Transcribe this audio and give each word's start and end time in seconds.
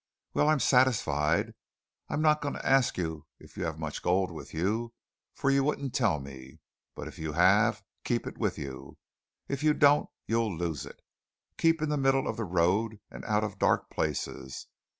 Well, 0.33 0.49
I'm 0.49 0.59
satisfied. 0.59 1.53
I'm 2.09 2.23
not 2.23 2.41
going 2.41 2.55
to 2.55 2.65
ask 2.67 2.97
you 2.97 3.27
if 3.37 3.55
you 3.55 3.65
have 3.65 3.77
much 3.77 4.01
gold 4.01 4.31
with 4.31 4.51
you, 4.51 4.93
for 5.35 5.51
you 5.51 5.63
wouldn't 5.63 5.93
tell 5.93 6.19
me; 6.19 6.59
but 6.95 7.07
if 7.07 7.19
you 7.19 7.33
have, 7.33 7.83
keep 8.03 8.25
it 8.25 8.39
with 8.39 8.57
you. 8.57 8.97
If 9.47 9.61
you 9.63 9.75
don't, 9.75 10.09
you'll 10.25 10.57
lose 10.57 10.87
it. 10.87 11.03
Keep 11.59 11.83
in 11.83 11.89
the 11.89 11.97
middle 11.97 12.27
of 12.27 12.35
the 12.35 12.45
road, 12.45 12.99
and 13.11 13.23
out 13.25 13.43
of 13.43 13.59
dark 13.59 13.91
places. 13.91 14.65